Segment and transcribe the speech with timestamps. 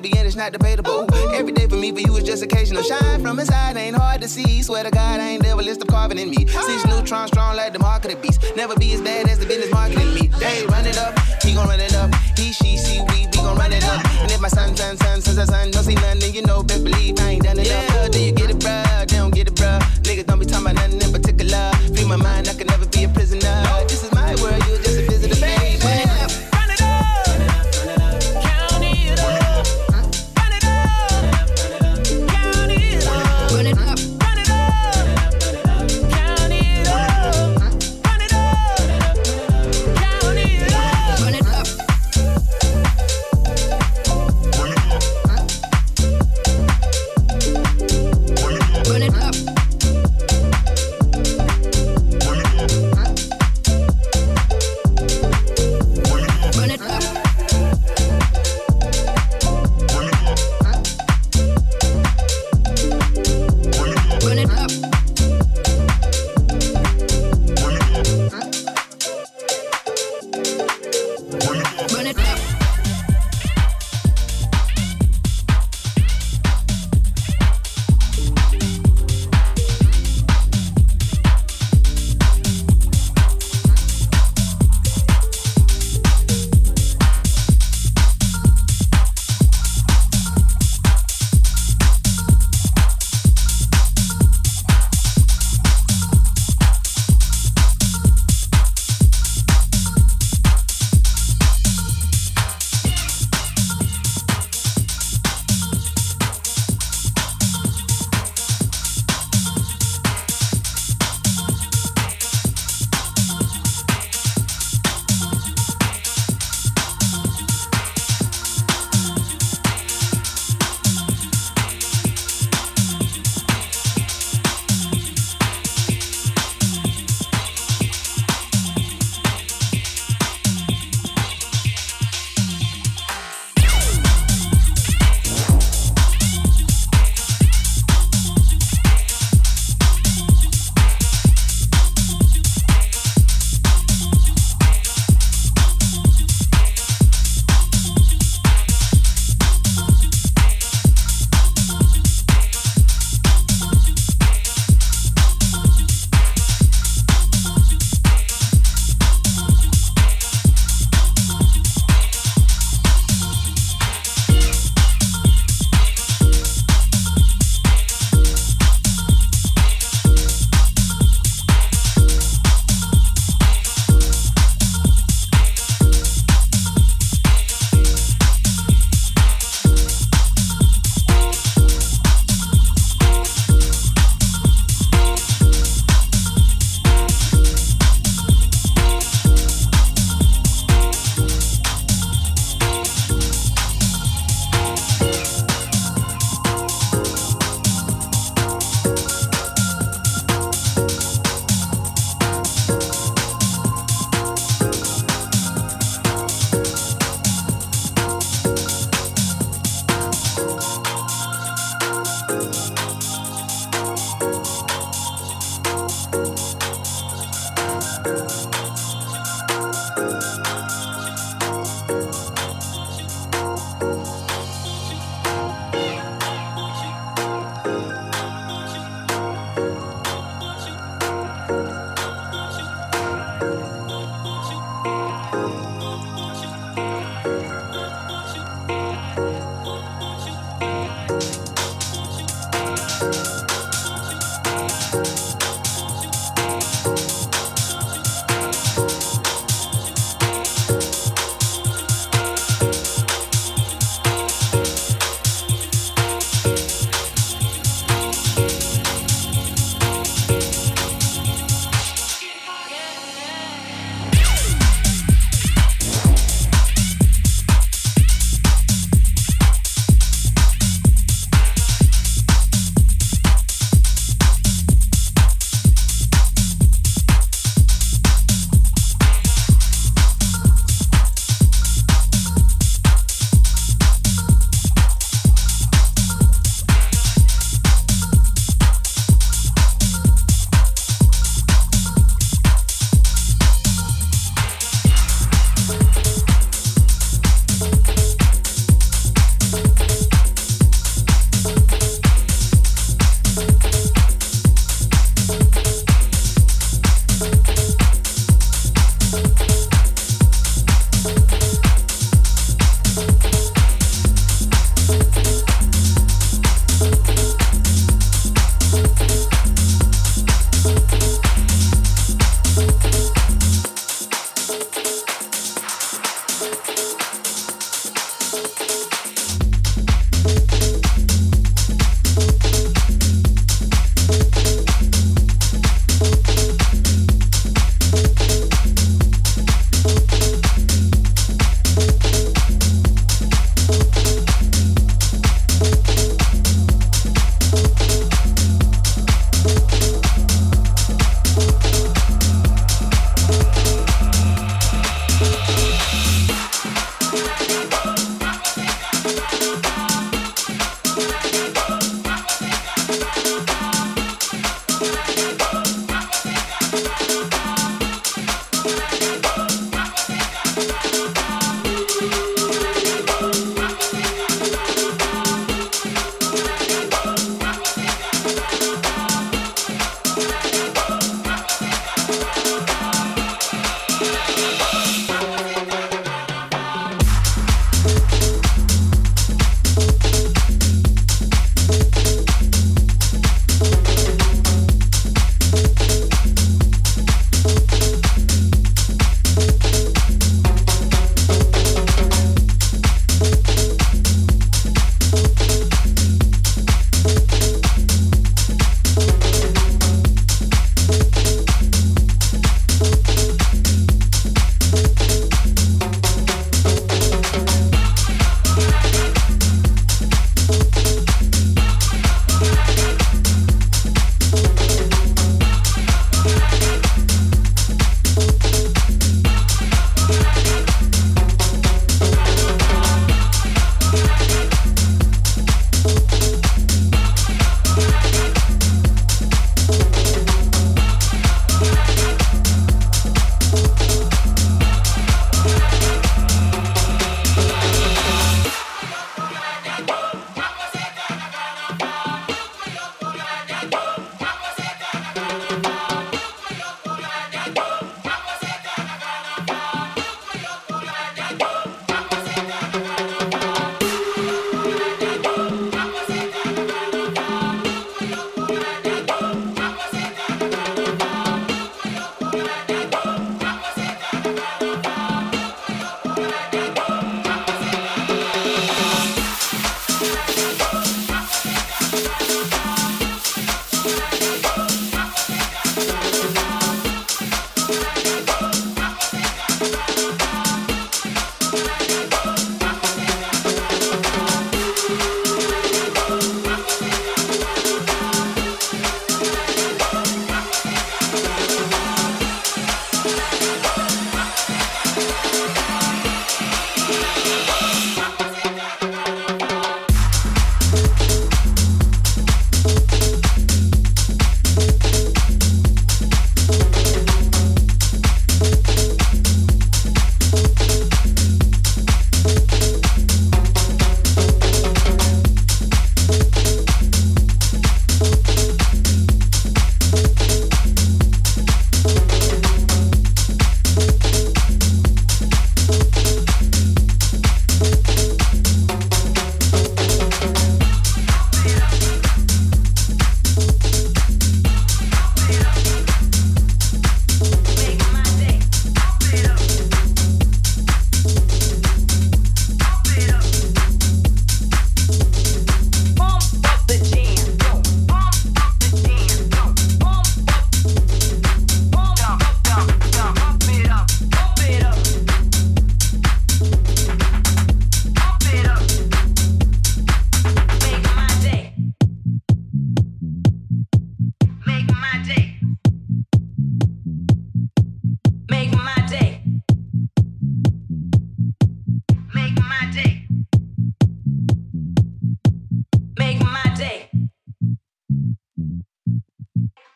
[0.00, 1.06] baby, and it's not debatable.
[1.34, 2.82] Every day for me, for you, is just occasional.
[2.82, 4.62] Shine from inside, ain't hard to see.
[4.62, 6.46] Swear to God, I ain't never list of carving in me.
[6.46, 8.40] Six neutrons strong like the market of beast.
[8.56, 10.28] Never be as bad as the business marketing me.
[10.38, 12.14] They run it up, he gon' run it up.
[12.36, 14.04] He, she, she, we, we gon' run it up.
[14.22, 16.84] And if my son, son, son, son, son, son don't see nothing, you know, best
[16.84, 17.66] believe I ain't done enough.
[17.66, 19.08] Yeah, do you get it, bruh?
[19.08, 19.80] They don't get it, bruh.
[20.02, 21.70] Niggas don't be talking about nothing in particular.
[21.94, 23.79] Free my mind, I can never be a prisoner.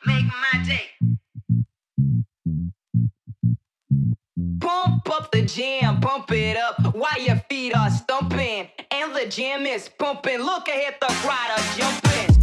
[0.06, 0.90] make my day.
[4.60, 8.68] Pump up the jam, pump it up while your feet are stumping.
[8.90, 10.40] And the jam is pumping.
[10.40, 12.33] Look ahead, the crowd are jumping.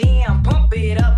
[0.00, 1.09] jam, pump it up.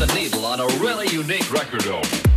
[0.00, 2.29] The needle on a really unique record album.